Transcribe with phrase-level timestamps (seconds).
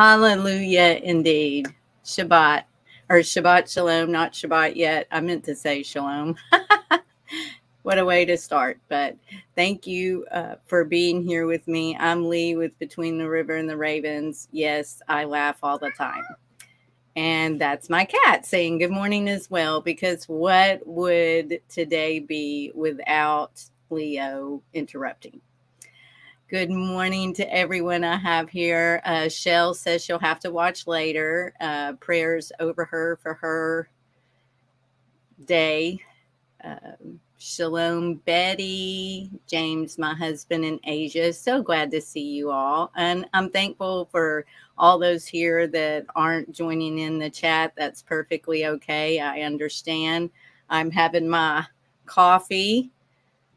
[0.00, 1.68] Hallelujah, indeed.
[2.06, 2.62] Shabbat
[3.10, 5.06] or Shabbat Shalom, not Shabbat yet.
[5.12, 6.36] I meant to say Shalom.
[7.82, 8.80] what a way to start.
[8.88, 9.18] But
[9.56, 11.98] thank you uh, for being here with me.
[12.00, 14.48] I'm Leigh with Between the River and the Ravens.
[14.52, 16.24] Yes, I laugh all the time.
[17.14, 23.62] And that's my cat saying good morning as well, because what would today be without
[23.90, 25.42] Leo interrupting?
[26.50, 29.00] Good morning to everyone I have here.
[29.04, 31.54] Uh, Shell says she'll have to watch later.
[31.60, 33.88] Uh, prayers over her for her
[35.44, 36.00] day.
[36.64, 41.32] Um, Shalom, Betty, James, my husband in Asia.
[41.32, 42.90] So glad to see you all.
[42.96, 44.44] And I'm thankful for
[44.76, 47.74] all those here that aren't joining in the chat.
[47.76, 49.20] That's perfectly okay.
[49.20, 50.30] I understand.
[50.68, 51.64] I'm having my
[52.06, 52.90] coffee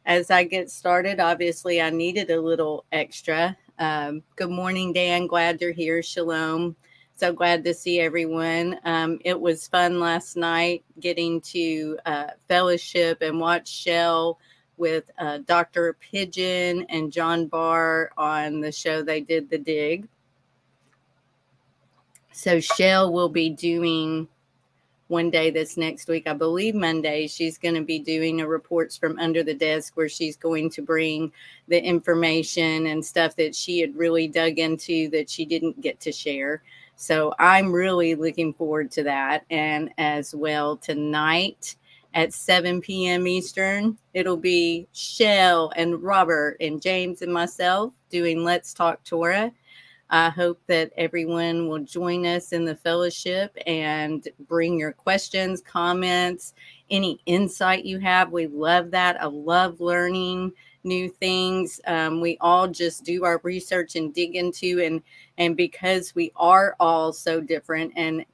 [0.05, 1.19] as I get started.
[1.19, 3.57] Obviously, I needed a little extra.
[3.79, 5.27] Um, good morning, Dan.
[5.27, 6.03] Glad you're here.
[6.03, 6.75] Shalom.
[7.15, 8.79] So glad to see everyone.
[8.85, 14.39] Um, it was fun last night getting to uh, fellowship and watch Shell
[14.77, 15.95] with uh, Dr.
[15.99, 20.07] Pigeon and John Barr on the show they did, The Dig.
[22.31, 24.27] So Shell will be doing
[25.13, 28.97] one day this next week, I believe Monday, she's going to be doing a reports
[28.97, 31.31] from under the desk where she's going to bring
[31.67, 36.11] the information and stuff that she had really dug into that she didn't get to
[36.11, 36.63] share.
[36.95, 39.45] So I'm really looking forward to that.
[39.51, 41.75] And as well, tonight
[42.15, 43.27] at 7 p.m.
[43.27, 49.51] Eastern, it'll be Shell and Robert and James and myself doing Let's Talk Torah.
[50.09, 56.53] I hope that everyone will join us in the fellowship and bring your questions, comments,
[56.89, 58.31] any insight you have.
[58.31, 59.21] We love that.
[59.21, 60.51] I love learning
[60.83, 61.79] new things.
[61.87, 65.01] Um, we all just do our research and dig into and
[65.37, 68.25] and because we are all so different and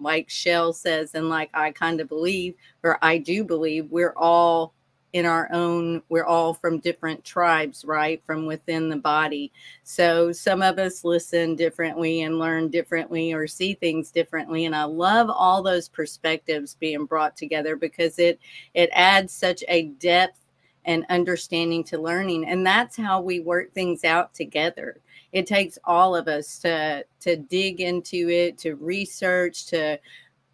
[0.00, 4.72] like Shell says and like I kind of believe or I do believe we're all
[5.12, 9.50] in our own we're all from different tribes right from within the body.
[9.84, 14.84] So some of us listen differently and learn differently or see things differently and i
[14.84, 18.38] love all those perspectives being brought together because it
[18.74, 20.38] it adds such a depth
[20.84, 25.00] and understanding to learning and that's how we work things out together.
[25.32, 29.98] It takes all of us to to dig into it to research to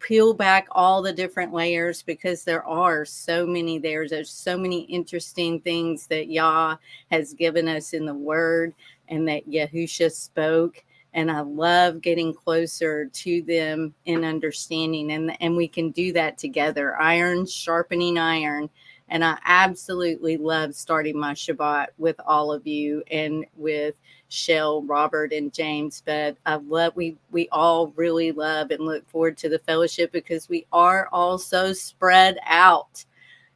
[0.05, 4.07] peel back all the different layers because there are so many there.
[4.07, 6.77] There's so many interesting things that yah
[7.09, 8.75] has given us in the word
[9.09, 10.83] and that yahusha spoke.
[11.15, 15.11] And i love getting closer to them in understanding.
[15.11, 16.95] And and we can do that together.
[17.01, 18.69] Iron sharpening iron
[19.09, 23.95] and I absolutely love starting my Shabbat with all of you and with
[24.29, 26.01] Shell, Robert, and James.
[26.05, 30.49] But I love we we all really love and look forward to the fellowship because
[30.49, 33.05] we are all so spread out.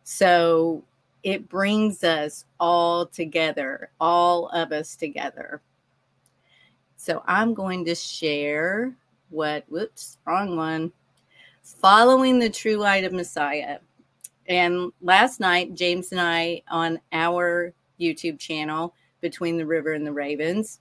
[0.04, 0.84] So
[1.24, 5.62] it brings us all together, all of us together.
[6.96, 8.94] So I'm going to share
[9.30, 10.92] what, whoops, wrong one.
[11.64, 13.80] Following the true light of Messiah.
[14.50, 17.72] And last night, James and I on our
[18.02, 20.80] YouTube channel, Between the River and the Ravens,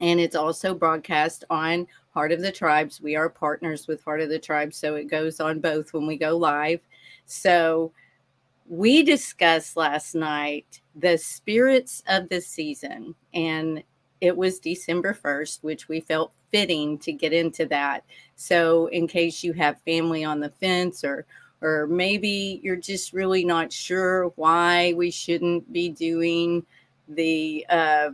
[0.00, 3.00] and it's also broadcast on Heart of the Tribes.
[3.00, 6.18] We are partners with Heart of the Tribes, so it goes on both when we
[6.18, 6.80] go live.
[7.24, 7.92] So
[8.68, 13.82] we discussed last night the spirits of the season, and
[14.20, 18.04] it was December 1st, which we felt fitting to get into that.
[18.34, 21.26] So, in case you have family on the fence or
[21.62, 26.64] or maybe you're just really not sure why we shouldn't be doing
[27.08, 28.10] the uh,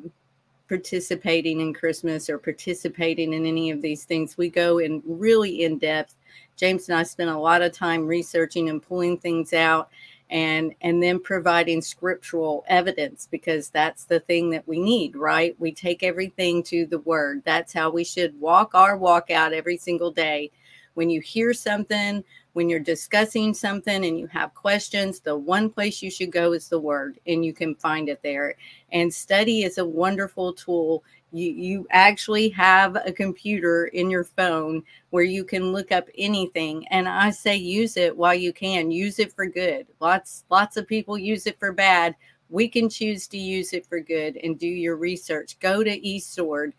[0.68, 4.38] participating in Christmas or participating in any of these things.
[4.38, 6.14] We go in really in depth.
[6.56, 9.90] James and I spent a lot of time researching and pulling things out
[10.32, 15.70] and and then providing scriptural evidence because that's the thing that we need right we
[15.70, 20.10] take everything to the word that's how we should walk our walk out every single
[20.10, 20.50] day
[20.94, 26.02] when you hear something when you're discussing something and you have questions, the one place
[26.02, 28.54] you should go is the word and you can find it there.
[28.92, 31.02] And study is a wonderful tool.
[31.32, 36.86] You, you actually have a computer in your phone where you can look up anything.
[36.88, 38.90] And I say use it while you can.
[38.90, 39.86] Use it for good.
[40.00, 42.14] Lots, lots of people use it for bad.
[42.50, 45.58] We can choose to use it for good and do your research.
[45.58, 46.72] Go to eSword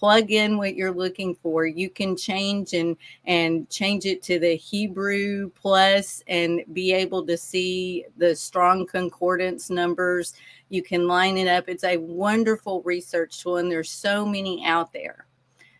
[0.00, 4.56] plug in what you're looking for you can change and and change it to the
[4.56, 10.32] hebrew plus and be able to see the strong concordance numbers
[10.70, 14.90] you can line it up it's a wonderful research tool and there's so many out
[14.92, 15.26] there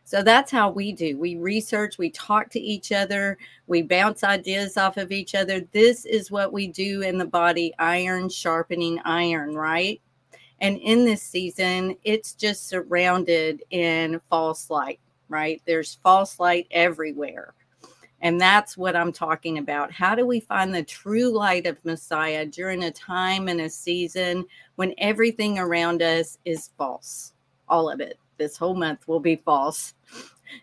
[0.04, 1.16] So that's how we do.
[1.18, 3.38] We research, we talk to each other,
[3.68, 5.60] we bounce ideas off of each other.
[5.72, 10.00] This is what we do in the body iron sharpening iron, right?
[10.60, 15.62] And in this season, it's just surrounded in false light, right?
[15.64, 17.54] There's false light everywhere.
[18.22, 19.90] And that's what I'm talking about.
[19.90, 24.44] How do we find the true light of Messiah during a time and a season
[24.76, 27.32] when everything around us is false?
[27.68, 28.18] All of it.
[28.36, 29.94] This whole month will be false.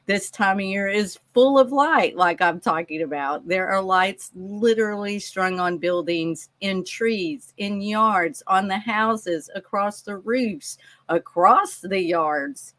[0.06, 3.48] This time of year is full of light, like I'm talking about.
[3.48, 10.02] There are lights literally strung on buildings, in trees, in yards, on the houses, across
[10.02, 10.78] the roofs,
[11.10, 12.74] across the yards.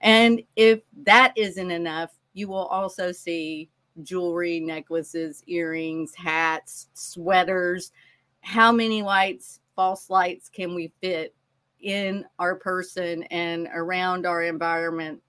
[0.00, 3.68] And if that isn't enough, you will also see
[4.02, 7.92] jewelry, necklaces, earrings, hats, sweaters.
[8.40, 11.34] How many lights, false lights, can we fit
[11.80, 15.20] in our person and around our environment?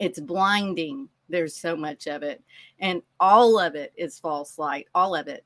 [0.00, 1.08] It's blinding.
[1.28, 2.42] There's so much of it.
[2.80, 5.44] And all of it is false light, all of it.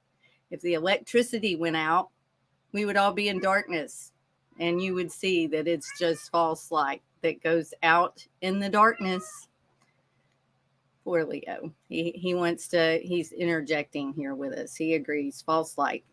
[0.50, 2.08] If the electricity went out,
[2.72, 4.12] we would all be in darkness
[4.58, 9.48] and you would see that it's just false light that goes out in the darkness
[11.04, 11.70] Poor Leo.
[11.88, 12.98] He he wants to.
[13.02, 14.74] He's interjecting here with us.
[14.74, 15.42] He agrees.
[15.44, 16.04] False light.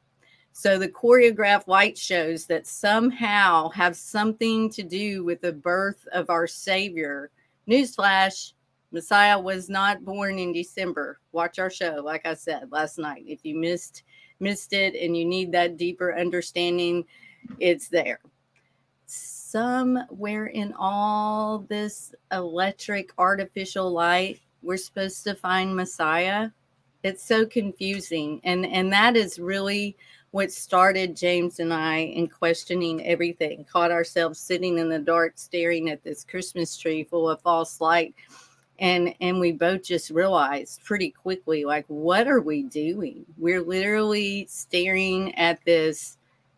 [0.52, 6.30] So the choreographed light shows that somehow have something to do with the birth of
[6.30, 7.32] our Savior.
[7.68, 8.54] Newsflash:
[8.92, 11.20] Messiah was not born in December.
[11.32, 13.24] Watch our show, like I said last night.
[13.28, 14.04] If you missed
[14.40, 17.06] missed it and you need that deeper understanding,
[17.60, 18.20] it's there.
[19.06, 26.50] Somewhere in all this electric artificial light, we're supposed to find Messiah.
[27.04, 28.42] It's so confusing.
[28.44, 29.96] And and that is really
[30.32, 33.66] what started James and I in questioning everything.
[33.66, 38.16] Caught ourselves sitting in the dark staring at this Christmas tree full of false light.
[38.80, 43.26] And and we both just realized pretty quickly like what are we doing?
[43.38, 46.18] We're literally staring at this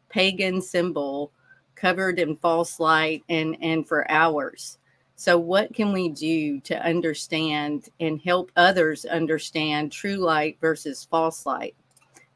[0.09, 1.31] pagan symbol
[1.75, 4.77] covered in false light and and for hours
[5.15, 11.45] so, what can we do to understand and help others understand true light versus false
[11.45, 11.75] light?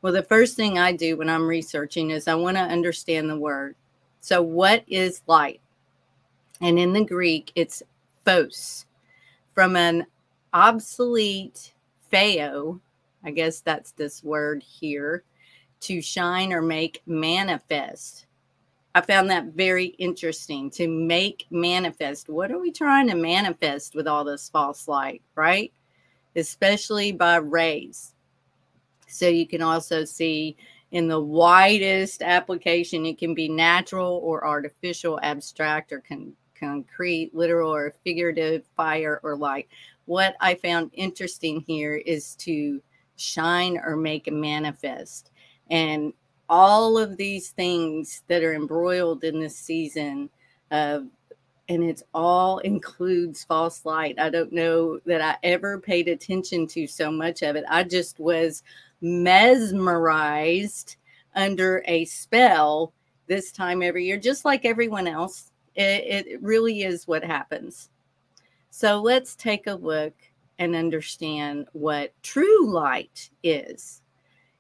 [0.02, 3.40] Well, the first thing I do when I'm researching is I want to understand the
[3.40, 3.76] word.
[4.20, 5.62] So, what is light?
[6.62, 7.84] And in the Greek, it's
[8.26, 8.86] phos.
[9.54, 10.06] From an
[10.54, 11.74] obsolete
[12.12, 12.80] phao,
[13.24, 15.24] I guess that's this word here,
[15.82, 18.26] to shine or make manifest.
[18.96, 22.30] I found that very interesting to make manifest.
[22.30, 25.72] What are we trying to manifest with all this false light, right?
[26.36, 28.14] Especially by rays.
[29.08, 30.58] So you can also see
[30.92, 37.74] in the widest application, it can be natural or artificial, abstract or con- concrete, literal
[37.74, 39.68] or figurative, fire or light.
[40.06, 42.82] What I found interesting here is to
[43.18, 45.32] shine or make manifest.
[45.70, 46.14] And
[46.50, 50.30] all of these things that are embroiled in this season
[50.72, 51.00] uh,
[51.70, 54.20] and it's all includes false light.
[54.20, 57.66] I don't know that i ever paid attention to so much of it.
[57.70, 58.64] I just was
[59.02, 60.96] mesmerized
[61.36, 62.94] under a spell
[63.28, 65.52] this time every year just like everyone else.
[65.76, 67.90] It, it really is what happens.
[68.72, 70.14] So let's take a look
[70.60, 74.02] and understand what true light is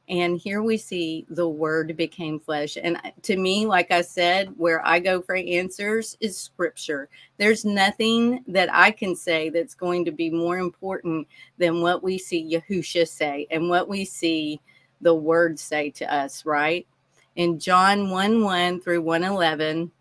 [0.09, 2.77] and here we see the word became flesh.
[2.81, 7.09] And uh, to me, like I said, where I go for answers is scripture.
[7.37, 12.17] There's nothing that I can say that's going to be more important than what we
[12.17, 14.61] see Yahusha say and what we see
[15.01, 16.87] the word say to us, right?
[17.35, 19.91] In John 1 1 through 111,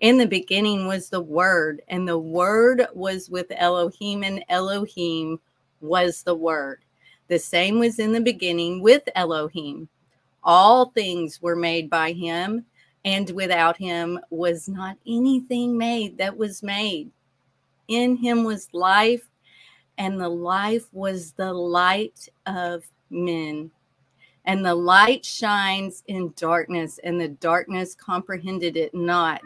[0.00, 5.40] in the beginning was the word, and the word was with Elohim, and Elohim
[5.80, 6.82] was the word
[7.28, 9.88] the same was in the beginning with Elohim.
[10.44, 12.64] All things were made by him,
[13.04, 17.10] and without him was not anything made that was made.
[17.88, 19.28] In him was life,
[19.98, 23.70] and the life was the light of men.
[24.44, 29.42] And the light shines in darkness, and the darkness comprehended it not.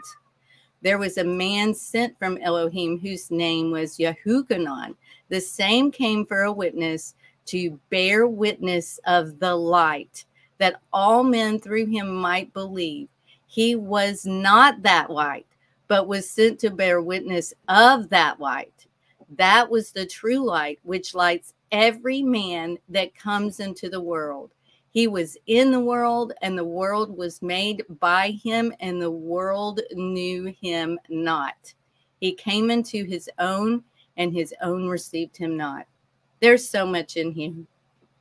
[0.83, 4.95] There was a man sent from Elohim whose name was Yahukanon.
[5.29, 7.15] The same came for a witness
[7.47, 10.25] to bear witness of the light,
[10.57, 13.07] that all men through him might believe.
[13.47, 15.47] He was not that light,
[15.87, 18.85] but was sent to bear witness of that light.
[19.37, 24.51] That was the true light, which lights every man that comes into the world.
[24.91, 29.79] He was in the world, and the world was made by him, and the world
[29.93, 31.73] knew him not.
[32.19, 33.83] He came into his own,
[34.17, 35.87] and his own received him not.
[36.41, 37.67] There's so much in him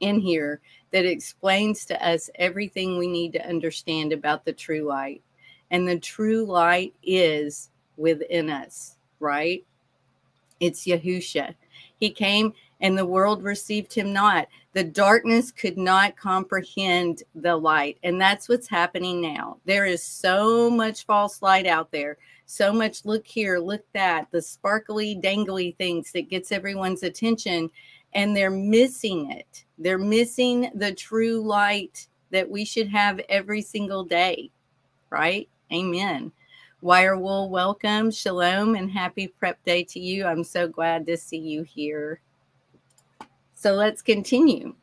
[0.00, 0.60] in here
[0.92, 5.22] that explains to us everything we need to understand about the true light.
[5.70, 9.64] And the true light is within us, right?
[10.58, 11.54] It's Yahusha.
[11.98, 14.48] He came and the world received him not.
[14.72, 17.98] The darkness could not comprehend the light.
[18.02, 19.58] And that's what's happening now.
[19.64, 22.16] There is so much false light out there.
[22.46, 27.70] So much look here, look that, the sparkly, dangly things that gets everyone's attention.
[28.12, 29.64] And they're missing it.
[29.78, 34.50] They're missing the true light that we should have every single day.
[35.10, 35.48] Right?
[35.72, 36.32] Amen.
[36.82, 40.24] Wirewool, welcome, shalom, and happy prep day to you.
[40.24, 42.20] I'm so glad to see you here.
[43.54, 44.74] So let's continue.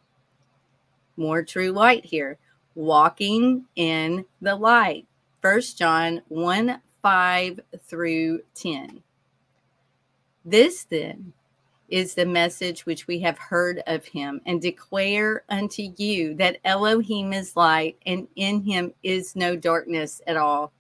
[1.16, 2.38] More true light here.
[2.76, 5.08] Walking in the light.
[5.42, 9.02] First John 1 5 through 10.
[10.46, 11.34] This then
[11.90, 17.34] is the message which we have heard of him and declare unto you that Elohim
[17.34, 20.74] is light and in him is no darkness at all.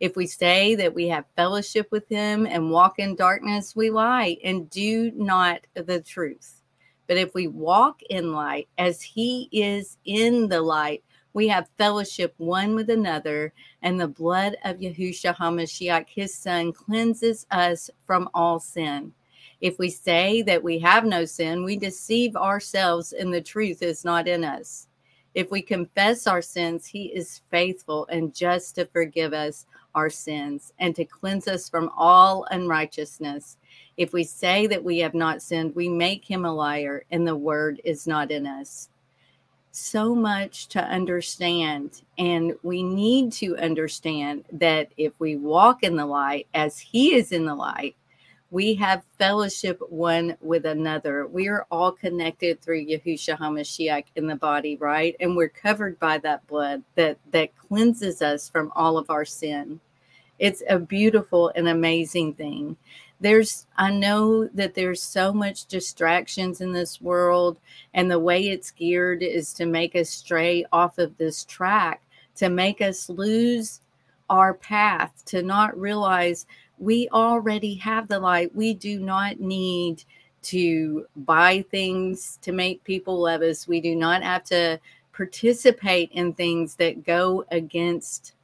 [0.00, 4.36] If we say that we have fellowship with him and walk in darkness, we lie
[4.44, 6.62] and do not the truth.
[7.08, 11.02] But if we walk in light as he is in the light,
[11.32, 13.52] we have fellowship one with another,
[13.82, 19.12] and the blood of Yahushua HaMashiach, his son, cleanses us from all sin.
[19.60, 24.04] If we say that we have no sin, we deceive ourselves, and the truth is
[24.04, 24.86] not in us.
[25.34, 30.72] If we confess our sins, he is faithful and just to forgive us our sins
[30.78, 33.56] and to cleanse us from all unrighteousness.
[33.96, 37.36] If we say that we have not sinned, we make him a liar, and the
[37.36, 38.88] word is not in us.
[39.70, 42.02] So much to understand.
[42.16, 47.32] And we need to understand that if we walk in the light as he is
[47.32, 47.94] in the light,
[48.50, 51.26] we have fellowship one with another.
[51.26, 55.14] We are all connected through Yahushua HaMashiach in the body, right?
[55.20, 59.80] And we're covered by that blood that that cleanses us from all of our sin.
[60.38, 62.76] It's a beautiful and amazing thing
[63.20, 67.58] there's i know that there's so much distractions in this world
[67.94, 72.02] and the way it's geared is to make us stray off of this track
[72.36, 73.80] to make us lose
[74.30, 76.46] our path to not realize
[76.78, 80.04] we already have the light we do not need
[80.42, 84.78] to buy things to make people love us we do not have to
[85.12, 88.34] participate in things that go against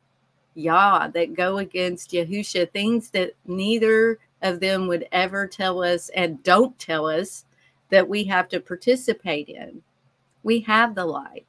[0.55, 6.43] Yah, that go against Yahusha, things that neither of them would ever tell us and
[6.43, 7.45] don't tell us
[7.91, 9.83] that we have to participate in.
[10.43, 11.47] We have the light.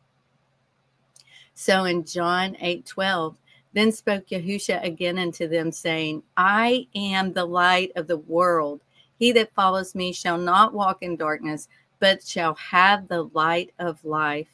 [1.53, 3.37] So in John 8 12,
[3.75, 8.79] then spoke Yahusha again unto them, saying, I am the light of the world.
[9.19, 11.67] He that follows me shall not walk in darkness,
[11.99, 14.47] but shall have the light of life.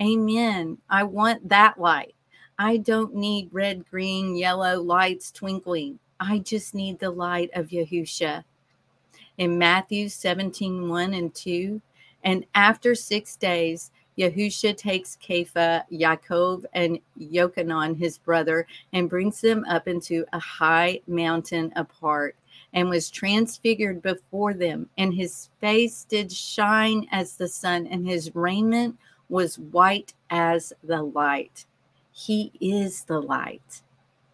[0.00, 0.78] Amen.
[0.88, 2.14] I want that light.
[2.56, 5.98] I don't need red, green, yellow lights twinkling.
[6.20, 8.44] I just need the light of Yahusha.
[9.38, 11.82] In Matthew 17, 1 and 2,
[12.22, 19.64] and after six days, Yahusha takes Kepha, Yaakov, and Yochanan, his brother, and brings them
[19.68, 22.34] up into a high mountain apart,
[22.72, 24.88] and was transfigured before them.
[24.98, 28.98] And his face did shine as the sun, and his raiment
[29.28, 31.64] was white as the light.
[32.10, 33.82] He is the light.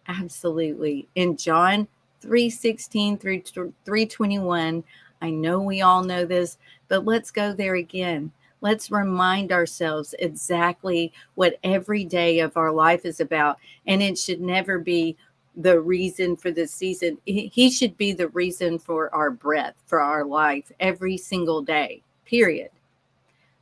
[0.07, 1.07] Absolutely.
[1.15, 1.87] In John
[2.21, 4.83] 316 through 321,
[5.21, 8.31] I know we all know this, but let's go there again.
[8.61, 13.57] Let's remind ourselves exactly what every day of our life is about.
[13.85, 15.17] And it should never be
[15.55, 17.17] the reason for the season.
[17.25, 22.69] He should be the reason for our breath, for our life every single day, period.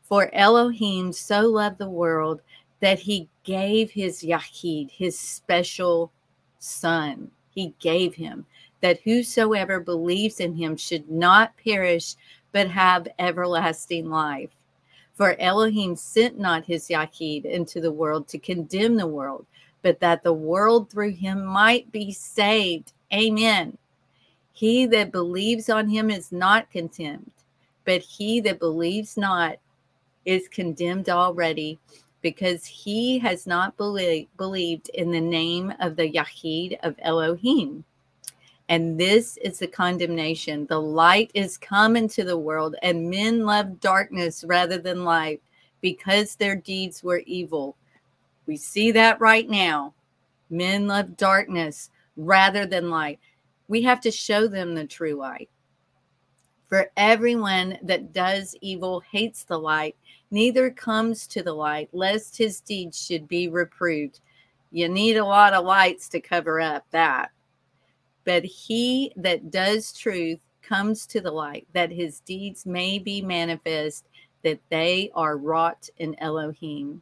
[0.01, 2.41] For Elohim so loved the world
[2.79, 6.11] that he gave his Yahid, his special
[6.59, 7.31] son.
[7.49, 8.45] He gave him
[8.81, 12.15] that whosoever believes in him should not perish,
[12.51, 14.49] but have everlasting life.
[15.23, 19.45] For Elohim sent not his Yahid into the world to condemn the world,
[19.81, 22.91] but that the world through him might be saved.
[23.13, 23.77] Amen.
[24.51, 27.31] He that believes on him is not condemned,
[27.85, 29.59] but he that believes not
[30.25, 31.79] is condemned already
[32.21, 37.85] because he has not believe, believed in the name of the Yahid of Elohim.
[38.69, 40.65] And this is the condemnation.
[40.67, 45.41] The light is come into the world, and men love darkness rather than light
[45.81, 47.75] because their deeds were evil.
[48.47, 49.93] We see that right now.
[50.49, 53.19] Men love darkness rather than light.
[53.67, 55.49] We have to show them the true light.
[56.67, 59.95] For everyone that does evil hates the light,
[60.31, 64.21] neither comes to the light, lest his deeds should be reproved.
[64.71, 67.31] You need a lot of lights to cover up that.
[68.25, 74.05] But he that does truth comes to the light, that his deeds may be manifest,
[74.43, 77.01] that they are wrought in Elohim.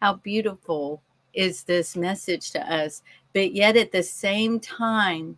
[0.00, 1.02] How beautiful
[1.34, 3.02] is this message to us,
[3.34, 5.36] but yet at the same time,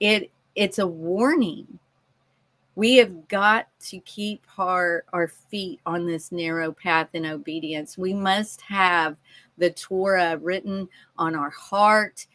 [0.00, 1.78] it it's a warning
[2.76, 7.96] we have got to keep our, our feet on this narrow path in obedience.
[7.96, 9.16] We must have
[9.56, 10.86] the Torah written
[11.16, 12.26] on our heart,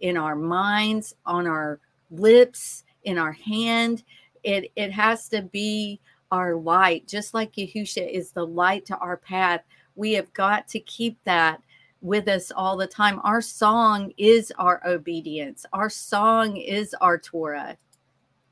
[0.00, 4.04] in our minds, on our lips, in our hand.
[4.42, 6.00] It, it has to be
[6.30, 9.62] our light, just like Yahusha is the light to our path.
[9.96, 11.62] We have got to keep that
[12.00, 13.20] with us all the time.
[13.24, 17.76] Our song is our obedience, our song is our Torah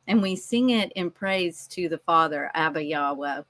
[0.07, 3.43] and we sing it in praise to the Father, Abba Yahweh.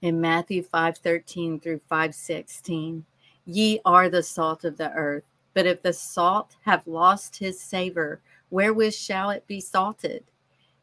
[0.00, 3.04] In Matthew 5:13 through 5:16,
[3.44, 8.20] ye are the salt of the earth, but if the salt have lost his savor,
[8.50, 10.24] wherewith shall it be salted?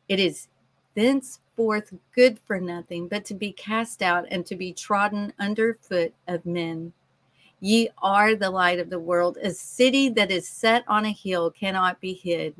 [0.07, 0.47] It is
[0.95, 6.13] thenceforth good for nothing but to be cast out and to be trodden under foot
[6.27, 6.93] of men.
[7.59, 9.37] Ye are the light of the world.
[9.41, 12.55] A city that is set on a hill cannot be hid.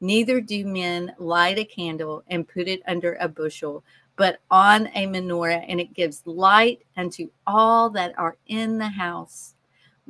[0.00, 3.84] Neither do men light a candle and put it under a bushel,
[4.16, 9.54] but on a menorah, and it gives light unto all that are in the house.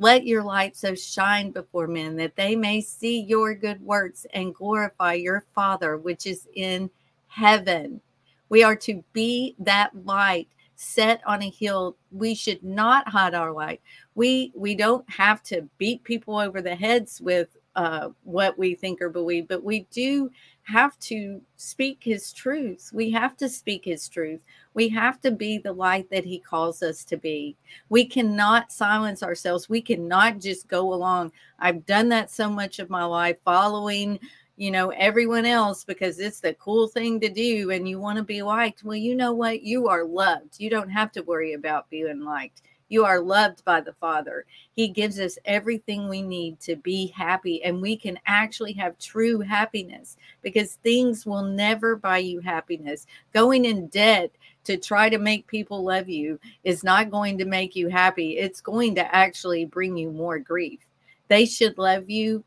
[0.01, 4.51] Let your light so shine before men that they may see your good works and
[4.51, 6.89] glorify your Father which is in
[7.27, 8.01] heaven.
[8.49, 11.97] We are to be that light set on a hill.
[12.11, 13.79] We should not hide our light.
[14.15, 19.01] We we don't have to beat people over the heads with uh, what we think
[19.01, 20.29] or believe, but we do
[20.63, 22.91] have to speak his truth.
[22.93, 24.41] We have to speak his truth.
[24.73, 27.55] We have to be the light that he calls us to be.
[27.89, 29.69] We cannot silence ourselves.
[29.69, 31.31] We cannot just go along.
[31.59, 34.19] I've done that so much of my life following,
[34.57, 38.23] you know, everyone else because it's the cool thing to do and you want to
[38.23, 38.83] be liked.
[38.83, 39.63] Well, you know what?
[39.63, 40.59] You are loved.
[40.59, 42.61] You don't have to worry about being liked.
[42.91, 44.43] You are loved by the Father.
[44.73, 49.39] He gives us everything we need to be happy, and we can actually have true
[49.39, 53.07] happiness because things will never buy you happiness.
[53.33, 54.31] Going in debt
[54.65, 58.37] to try to make people love you is not going to make you happy.
[58.37, 60.81] It's going to actually bring you more grief.
[61.29, 62.43] They should love you,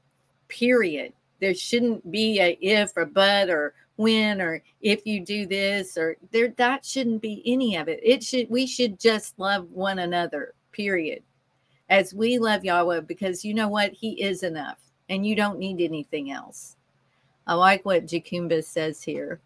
[0.48, 1.14] period.
[1.40, 6.16] There shouldn't be a if or but or when or if you do this or
[6.32, 8.00] there that shouldn't be any of it.
[8.02, 11.22] It should we should just love one another period.
[11.90, 13.92] As we love yahweh because you know what?
[13.92, 14.78] He is enough
[15.08, 16.76] and you don't need anything else.
[17.46, 19.40] I like what jacumba says here.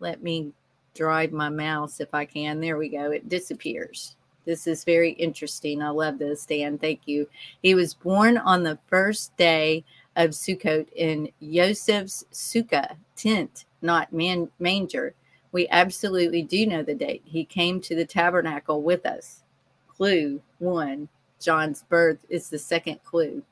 [0.00, 0.52] Let me
[0.94, 2.60] drive my mouse if i can.
[2.60, 3.10] There we go.
[3.12, 4.16] It disappears.
[4.44, 5.82] This is very interesting.
[5.82, 6.44] I love this.
[6.44, 7.28] Dan thank you.
[7.62, 9.84] He was born on the first day
[10.16, 15.14] of Sukkot in Yosef's sukkah tent not man, manger.
[15.52, 17.22] We absolutely do know the date.
[17.24, 19.42] He came to the tabernacle with us.
[19.88, 21.08] Clue one
[21.40, 23.42] John's birth is the second clue.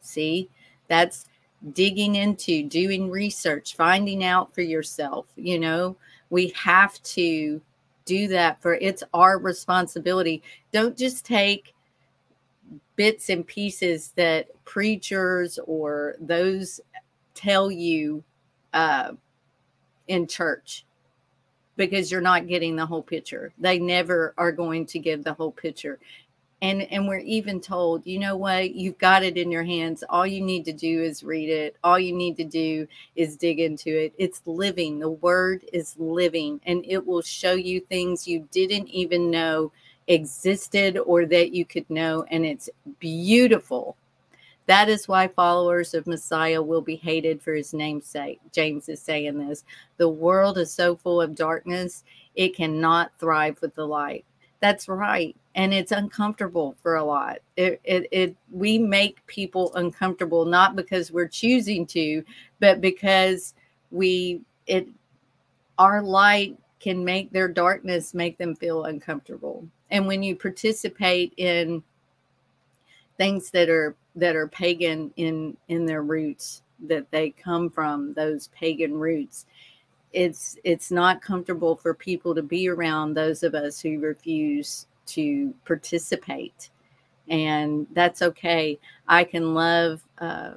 [0.00, 0.48] See,
[0.88, 1.26] that's
[1.72, 5.26] digging into, doing research, finding out for yourself.
[5.36, 5.96] You know,
[6.30, 7.60] we have to
[8.04, 10.42] do that for it's our responsibility.
[10.72, 11.74] Don't just take
[12.96, 16.80] bits and pieces that preachers or those
[17.34, 18.22] tell you
[18.72, 19.12] uh,
[20.08, 20.84] in church
[21.76, 23.52] because you're not getting the whole picture.
[23.58, 25.98] They never are going to give the whole picture.
[26.62, 30.04] And and we're even told, you know what, you've got it in your hands.
[30.10, 31.76] All you need to do is read it.
[31.82, 32.86] All you need to do
[33.16, 34.12] is dig into it.
[34.18, 34.98] It's living.
[34.98, 39.72] The word is living and it will show you things you didn't even know
[40.06, 43.96] existed or that you could know and it's beautiful
[44.70, 48.38] that is why followers of Messiah will be hated for his name's sake.
[48.52, 49.64] James is saying this.
[49.96, 52.04] The world is so full of darkness,
[52.36, 54.24] it cannot thrive with the light.
[54.60, 55.34] That's right.
[55.56, 57.38] And it's uncomfortable for a lot.
[57.56, 62.22] It, it, it we make people uncomfortable not because we're choosing to,
[62.60, 63.54] but because
[63.90, 64.86] we it
[65.78, 69.66] our light can make their darkness make them feel uncomfortable.
[69.90, 71.82] And when you participate in
[73.20, 78.48] things that are that are pagan in in their roots that they come from those
[78.48, 79.44] pagan roots
[80.14, 85.52] it's it's not comfortable for people to be around those of us who refuse to
[85.66, 86.70] participate
[87.28, 90.52] and that's okay i can love uh,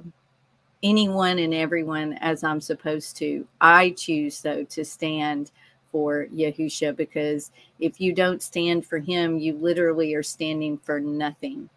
[0.84, 3.48] anyone and everyone as I'm supposed to.
[3.62, 5.52] I choose, though, to stand
[5.92, 11.70] for Yahusha because if you don't stand for him, you literally are standing for nothing.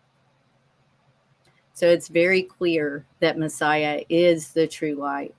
[1.76, 5.34] So it's very clear that Messiah is the true light.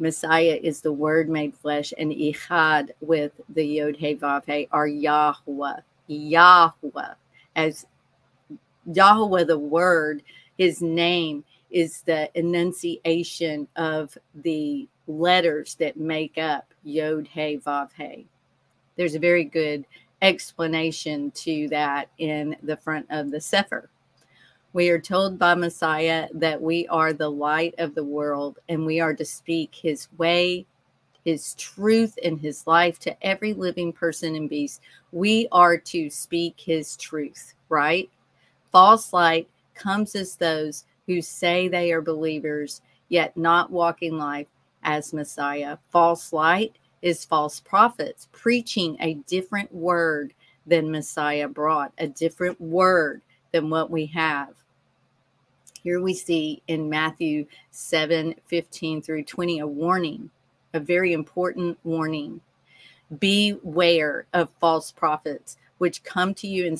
[0.00, 4.88] Messiah is the word made flesh, and Echad with the Yod He Vav He are
[4.88, 5.76] Yahweh.
[6.08, 7.14] Yahweh.
[7.54, 7.86] As
[8.92, 10.24] Yahweh, the word,
[10.58, 18.26] his name is the enunciation of the letters that make up Yod He Vav He.
[18.96, 19.86] There's a very good
[20.20, 23.88] explanation to that in the front of the Sefer.
[24.74, 28.98] We are told by Messiah that we are the light of the world and we
[28.98, 30.66] are to speak his way,
[31.24, 34.80] his truth, and his life to every living person and beast.
[35.12, 38.10] We are to speak his truth, right?
[38.72, 44.48] False light comes as those who say they are believers, yet not walking life
[44.82, 45.78] as Messiah.
[45.90, 50.34] False light is false prophets preaching a different word
[50.66, 54.63] than Messiah brought, a different word than what we have.
[55.84, 60.30] Here we see in Matthew 7 15 through 20 a warning,
[60.72, 62.40] a very important warning.
[63.18, 66.78] Beware of false prophets, which come to you in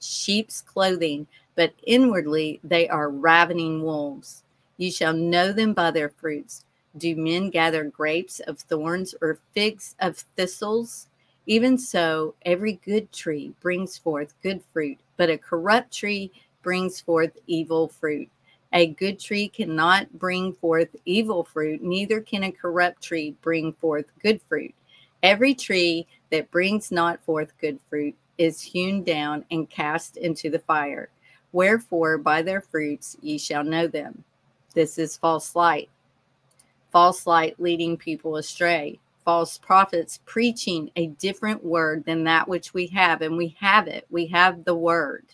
[0.00, 4.42] sheep's clothing, but inwardly they are ravening wolves.
[4.78, 6.64] You shall know them by their fruits.
[6.96, 11.08] Do men gather grapes of thorns or figs of thistles?
[11.44, 16.32] Even so, every good tree brings forth good fruit, but a corrupt tree
[16.62, 18.30] brings forth evil fruit.
[18.72, 24.06] A good tree cannot bring forth evil fruit, neither can a corrupt tree bring forth
[24.22, 24.74] good fruit.
[25.22, 30.58] Every tree that brings not forth good fruit is hewn down and cast into the
[30.58, 31.08] fire.
[31.52, 34.22] Wherefore, by their fruits ye shall know them.
[34.74, 35.88] This is false light.
[36.92, 38.98] False light leading people astray.
[39.24, 44.06] False prophets preaching a different word than that which we have, and we have it.
[44.10, 45.24] We have the word.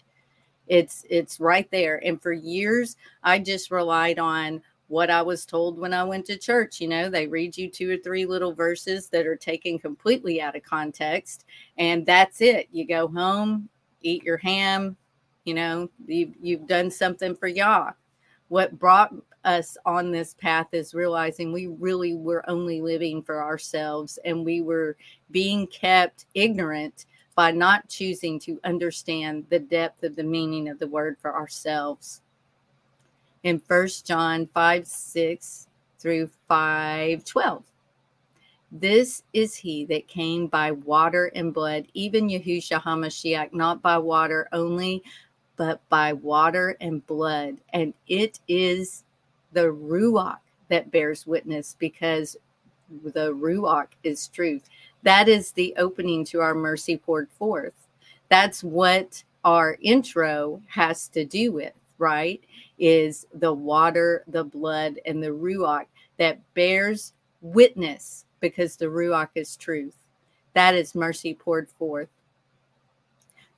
[0.66, 2.05] It's it's right there.
[2.05, 6.37] And for years, I just relied on what I was told when I went to
[6.37, 6.81] church.
[6.81, 10.57] You know, they read you two or three little verses that are taken completely out
[10.57, 11.44] of context,
[11.79, 12.68] and that's it.
[12.70, 13.68] You go home,
[14.03, 14.96] eat your ham,
[15.44, 17.92] you know, you've, you've done something for Yah.
[18.48, 24.18] What brought us on this path is realizing we really were only living for ourselves
[24.24, 24.96] and we were
[25.31, 30.87] being kept ignorant by not choosing to understand the depth of the meaning of the
[30.87, 32.20] word for ourselves.
[33.42, 35.68] In First John 5 6
[35.99, 37.64] through 5 12.
[38.73, 44.49] This is he that came by water and blood, even Yahushua HaMashiach, not by water
[44.53, 45.03] only,
[45.57, 47.59] but by water and blood.
[47.73, 49.05] And it is
[49.53, 52.37] the Ruach that bears witness because
[53.05, 54.68] the Ruach is truth.
[55.05, 57.75] That is the opening to our mercy poured forth.
[58.31, 62.43] That's what our intro has to do with, right?
[62.79, 65.87] Is the water, the blood, and the Ruach
[66.19, 67.12] that bears
[67.43, 69.95] witness because the Ruach is truth.
[70.55, 72.09] That is mercy poured forth.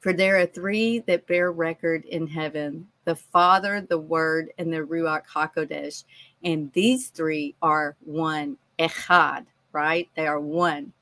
[0.01, 4.79] For there are three that bear record in heaven the Father, the Word, and the
[4.79, 6.05] Ruach HaKodesh.
[6.43, 10.09] And these three are one, Echad, right?
[10.17, 10.93] They are one.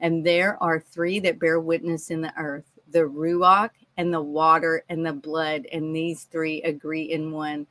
[0.00, 4.84] And there are three that bear witness in the earth the Ruach and the water
[4.88, 5.66] and the blood.
[5.72, 7.66] And these three agree in one.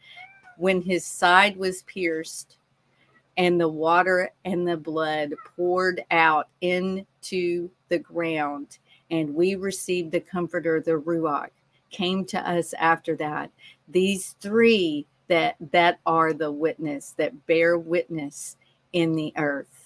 [0.58, 2.58] When his side was pierced,
[3.38, 8.78] and the water and the blood poured out into the ground,
[9.10, 11.52] and we received the comforter, the Ruach,
[11.90, 13.50] came to us after that.
[13.88, 18.58] These three that that are the witness that bear witness
[18.92, 19.79] in the earth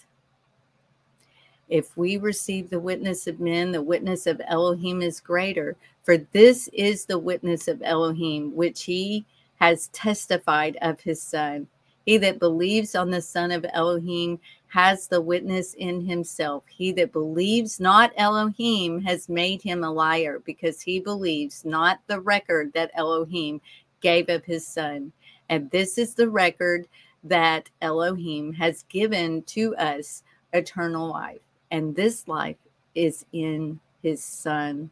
[1.69, 5.75] if we receive the witness of men, the witness of Elohim is greater.
[6.03, 11.67] For this is the witness of Elohim, which he has testified of his Son.
[12.05, 16.65] He that believes on the Son of Elohim has the witness in himself.
[16.67, 22.19] He that believes not Elohim has made him a liar, because he believes not the
[22.19, 23.61] record that Elohim
[24.01, 25.13] gave of his Son.
[25.47, 26.87] And this is the record
[27.23, 31.39] that Elohim has given to us eternal life
[31.73, 32.55] and this life
[32.93, 34.91] is in his son.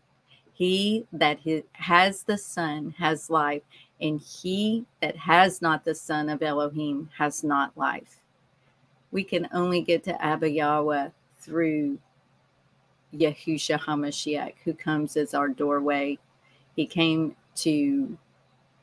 [0.51, 1.39] He that
[1.73, 3.61] has the son has life,
[4.01, 8.17] and he that has not the son of Elohim has not life.
[9.11, 11.99] We can only get to Abba Yahweh through
[13.13, 16.17] Yahusha HaMashiach, who comes as our doorway.
[16.75, 18.17] He came to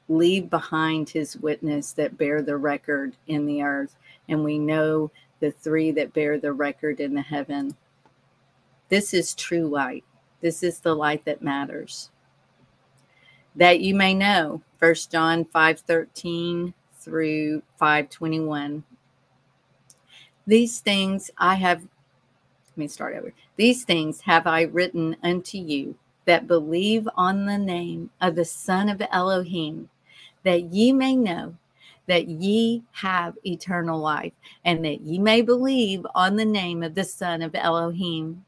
[0.09, 3.97] leave behind his witness that bear the record in the earth.
[4.29, 7.75] And we know the three that bear the record in the heaven.
[8.89, 10.05] This is true light.
[10.41, 12.11] This is the light that matters.
[13.57, 18.85] That you may know, First John 5:13 through 521.
[20.47, 23.35] These things I have let me start over.
[23.57, 25.97] These things have I written unto you
[26.27, 29.91] that believe on the name of the Son of Elohim,
[30.45, 31.57] that ye may know
[32.07, 34.33] that ye have eternal life,
[34.65, 38.45] and that ye may believe on the name of the Son of Elohim.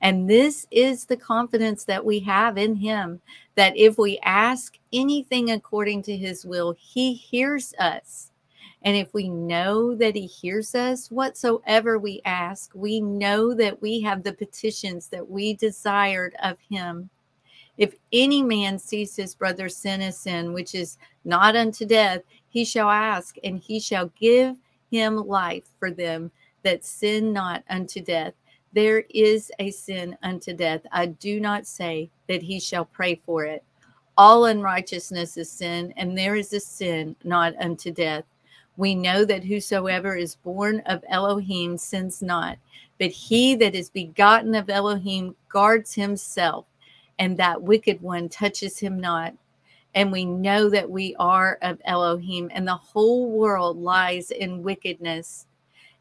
[0.00, 3.20] And this is the confidence that we have in him
[3.54, 8.32] that if we ask anything according to his will, he hears us.
[8.82, 14.00] And if we know that he hears us, whatsoever we ask, we know that we
[14.00, 17.10] have the petitions that we desired of him.
[17.76, 22.64] If any man sees his brother sin a sin which is not unto death, he
[22.64, 24.56] shall ask, and he shall give
[24.90, 26.30] him life for them
[26.62, 28.34] that sin not unto death.
[28.72, 30.82] There is a sin unto death.
[30.92, 33.64] I do not say that he shall pray for it.
[34.16, 38.24] All unrighteousness is sin, and there is a sin not unto death.
[38.76, 42.58] We know that whosoever is born of Elohim sins not,
[42.98, 46.66] but he that is begotten of Elohim guards himself,
[47.18, 49.34] and that wicked one touches him not.
[49.94, 55.46] And we know that we are of Elohim, and the whole world lies in wickedness.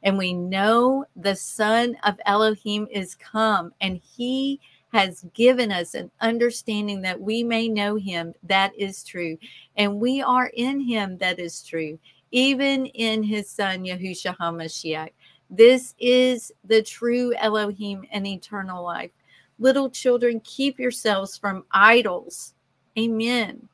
[0.03, 4.59] And we know the Son of Elohim is come, and he
[4.93, 8.33] has given us an understanding that we may know him.
[8.43, 9.37] That is true.
[9.75, 11.17] And we are in him.
[11.17, 11.99] That is true
[12.31, 15.09] even in his son Yahushua HaMashiach.
[15.49, 19.11] This is the true Elohim and eternal life.
[19.57, 22.53] Little children, keep yourselves from idols.
[22.97, 23.67] Amen.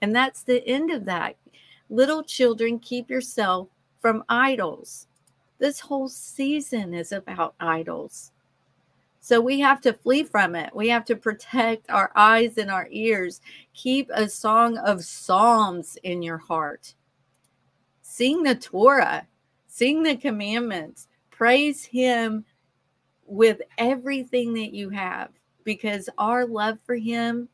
[0.00, 1.36] And that's the end of that.
[1.90, 3.68] Little children, keep yourself
[4.00, 5.06] from idols.
[5.58, 8.32] This whole season is about idols.
[9.20, 10.74] So we have to flee from it.
[10.74, 13.40] We have to protect our eyes and our ears.
[13.74, 16.94] Keep a song of psalms in your heart
[18.08, 19.26] sing the Torah,
[19.68, 22.44] sing the commandments, praise Him
[23.26, 25.28] with everything that you have
[25.62, 27.48] because our love for Him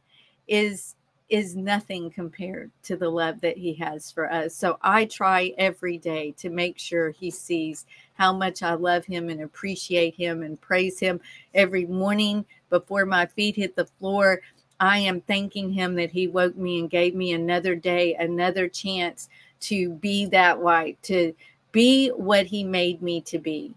[0.47, 0.95] is
[1.29, 4.55] is nothing compared to the love that he has for us.
[4.55, 9.29] So I try every day to make sure he sees how much I love him
[9.31, 11.21] and appreciate him and praise him
[11.55, 14.41] every morning before my feet hit the floor.
[14.81, 19.29] I am thanking him that he woke me and gave me another day, another chance
[19.61, 21.35] to be that light, to
[21.73, 23.75] be what He made me to be.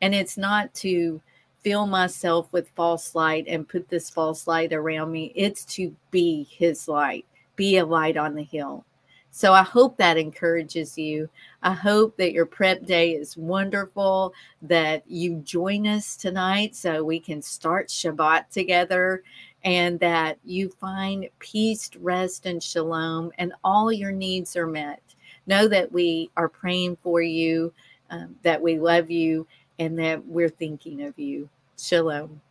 [0.00, 1.20] And it's not to
[1.62, 6.46] fill myself with false light and put this false light around me, it's to be
[6.50, 8.84] His light, be a light on the hill.
[9.32, 11.28] So I hope that encourages you.
[11.62, 17.20] I hope that your prep day is wonderful, that you join us tonight so we
[17.20, 19.22] can start Shabbat together
[19.62, 25.02] and that you find peace, rest, and shalom, and all your needs are met.
[25.46, 27.72] Know that we are praying for you,
[28.10, 29.46] um, that we love you,
[29.80, 31.48] and that we're thinking of you.
[31.76, 32.42] Shalom.